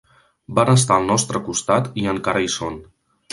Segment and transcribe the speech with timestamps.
[0.59, 2.81] Van estar al nostre costat i encara hi són.